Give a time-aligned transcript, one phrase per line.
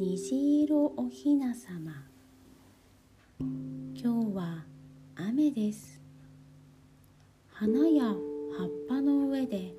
[0.00, 1.90] 虹色おひなさま
[3.40, 4.64] 今日は
[5.16, 6.00] 雨です。
[7.48, 8.16] 花や葉っ
[8.88, 9.74] ぱの上で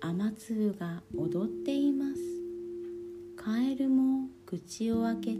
[0.00, 2.20] 雨粒が踊っています。
[3.36, 5.38] カエルも口を開けて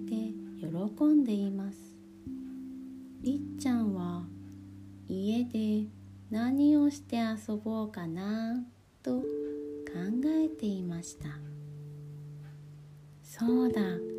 [0.60, 1.78] 喜んでいます。
[3.22, 4.22] りっちゃんは
[5.08, 5.88] 家で
[6.30, 8.64] 何をして遊ぼうかな
[9.02, 9.24] と考
[10.26, 11.26] えていました。
[13.24, 14.11] そうだ。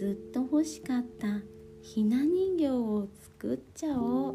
[0.00, 1.26] ずっと欲しかった
[1.82, 4.34] ひな人形を作っちゃおう。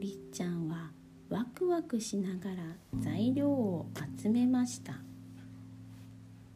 [0.00, 0.92] りっちゃんは
[1.28, 2.56] ワクワクしながら
[3.02, 3.86] 材料を
[4.18, 4.94] 集めました。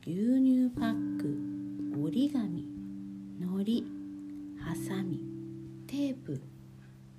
[0.01, 2.67] 牛乳パック折り紙
[3.39, 3.85] のり
[4.59, 5.21] ハサミ
[5.87, 6.41] テープ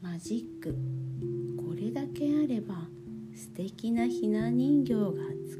[0.01, 0.75] マジック。
[1.63, 2.87] これだけあれば
[3.35, 5.11] 素敵なひな人形が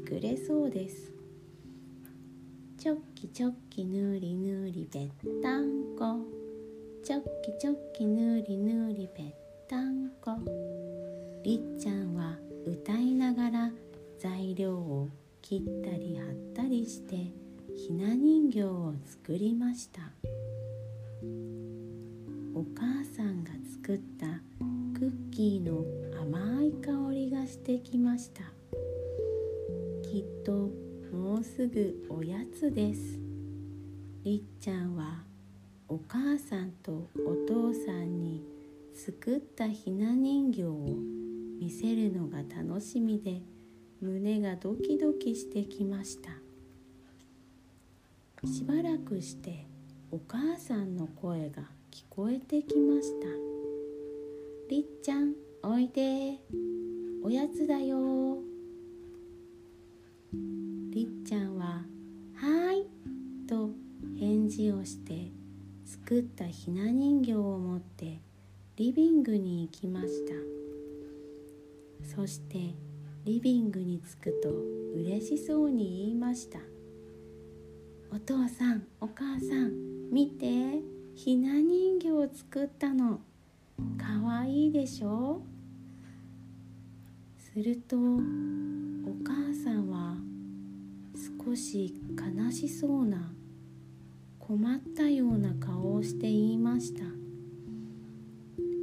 [0.04, 1.12] 作れそうです。
[3.28, 6.26] チョッキチョキヌーリヌーリぺったんこ。
[7.04, 9.34] チョッキチョッキヌーリヌーリぺっ
[9.68, 10.32] たんこ。
[11.44, 13.70] りっちゃんは歌いながら
[14.18, 15.08] 材料を
[15.40, 17.32] 切ったり貼ったりして
[17.76, 20.00] ひな人形を作りました。
[22.56, 24.26] お母さんが作った
[24.98, 25.84] クッキーの
[26.20, 28.42] 甘い香りがしてきました。
[30.02, 30.70] きっと
[31.12, 33.20] もうすぐおやつです。
[34.24, 35.24] りっちゃんは
[35.88, 38.42] お母さんとお父さんに
[38.94, 40.96] 作ったひな人形を
[41.60, 43.42] 見せるのが楽しみで
[44.00, 46.30] 胸がドキドキしてきました。
[48.46, 49.66] しばらくして
[50.10, 53.26] お母さんの声が聞こえてきました。
[54.70, 56.38] りっちゃんおいで。
[57.22, 58.51] おやつだよ。
[64.82, 65.30] をして
[65.86, 68.20] 作ったひな人形を持って
[68.76, 70.32] リビングに行きました。
[72.16, 72.74] そして
[73.24, 74.50] リビングに着くと
[74.96, 76.58] 嬉しそうに言いました。
[78.10, 80.82] お父さんお母さん見て
[81.14, 83.20] ひな人形を作ったの。
[83.96, 85.42] かわいいでしょ？
[87.38, 88.00] するとお
[89.24, 90.16] 母さんは
[91.44, 93.32] 少し悲しそうな
[94.44, 97.04] 困ったような顔をして言いました。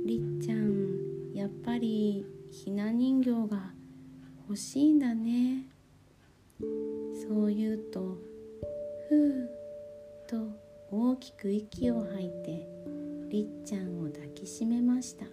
[0.05, 3.73] りっちゃんやっぱりひな人形が
[4.47, 5.67] 欲しいんだね。
[7.13, 8.17] そう言うと
[9.09, 9.49] ふう
[10.27, 10.37] と
[10.91, 12.65] 大きく息を吐いて
[13.29, 15.25] りっちゃんを抱きしめました。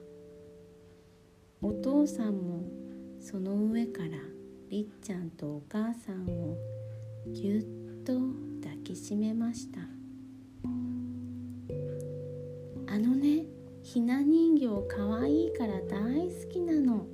[1.63, 2.65] お父さんも
[3.21, 4.09] その上から
[4.71, 6.57] りっちゃんとお母さんを
[7.33, 8.13] ぎゅっと
[8.61, 9.96] 抱きしめました。
[12.89, 13.45] あのね
[13.83, 17.07] ひな人形かわいいから大好きなの。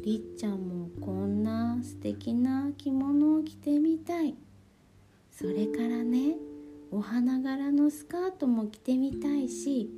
[0.00, 4.34] りっちゃんもこんな素敵な着物を着てみたい。
[5.30, 6.36] それからね
[6.90, 9.90] お花柄のスカートも着てみたいし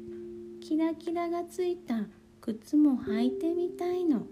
[0.60, 2.06] キラキラがついた
[2.40, 4.26] 靴も履いてみたいの。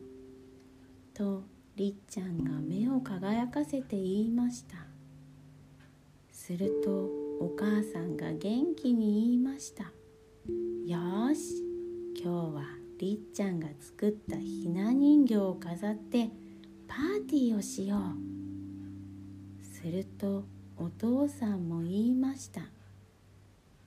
[1.15, 1.45] と
[1.77, 4.77] りっちゃんが目を輝かせて言いました。
[6.33, 9.85] するとお母さんが元気に言いました。
[9.85, 11.63] よし
[12.21, 12.63] 今日は
[12.99, 16.31] りっちゃんが作ったひな人形を飾って
[16.89, 19.65] パーティーをしよう。
[19.65, 20.45] すると
[20.77, 22.63] お父さんも言いました。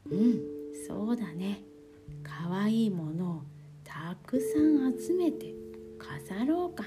[0.09, 0.39] うん
[0.88, 1.62] そうだね。
[2.23, 3.41] かわいいものを
[3.83, 5.53] たくさん集めて
[5.97, 6.85] 飾ろうか。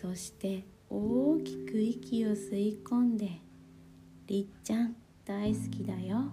[0.00, 3.40] そして大きく息を吸い込んで
[4.30, 6.30] 「りっちゃん大好きだよ」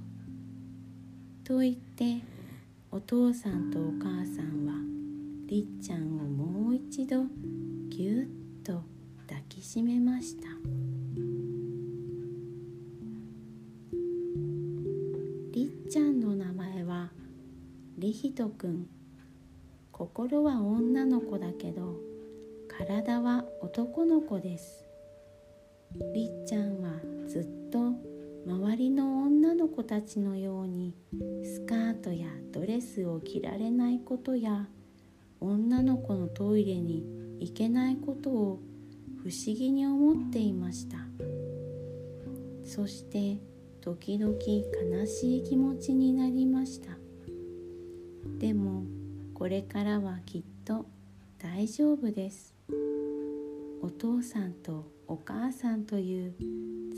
[1.44, 2.22] と言って
[2.92, 4.76] お父さんとお母さんは
[5.48, 7.26] りっちゃんをもう一度
[7.90, 8.28] ぎゅっ
[8.64, 8.84] と
[9.28, 10.48] 抱きしめました。
[15.52, 17.10] りっちゃんの名前は
[17.98, 18.88] りひとくん。
[19.92, 22.00] 心は女の子だけど
[22.68, 24.87] 体は男の子です。
[26.14, 26.92] りっちゃんは
[27.28, 27.94] ずっと
[28.46, 30.96] 周りの女の子たちのように
[31.44, 34.68] スカートやドレスを着られないことや
[35.40, 37.04] 女の子のトイレに
[37.40, 38.60] 行けないことを
[39.18, 40.98] 不思議に思っていました。
[42.64, 43.38] そして
[43.82, 46.98] 時々悲しい気持ちになりました。
[48.40, 48.84] でも
[49.34, 50.86] これからはきっと
[51.38, 52.54] 大丈夫です。
[53.82, 54.97] お父さんと
[55.52, 56.34] さんという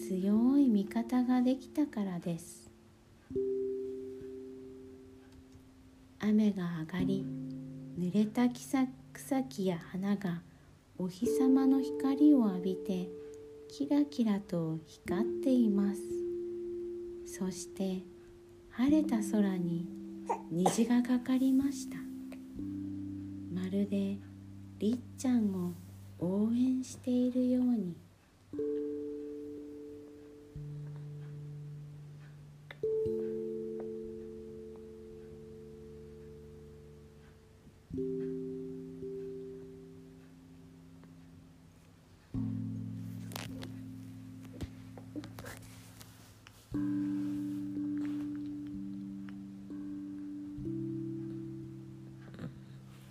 [0.07, 2.69] 強い味方ができたからです。
[6.19, 7.25] 雨が上がり
[7.97, 10.41] 濡れた草木や花が
[10.97, 13.09] お日様の光を浴びて
[13.69, 16.01] キラキラと光っています。
[17.25, 18.03] そして
[18.71, 19.87] 晴れた空に
[20.51, 21.97] 虹がかかりました。
[23.53, 24.17] まるで
[24.79, 25.73] りっちゃんを
[26.19, 28.08] 応援しているように。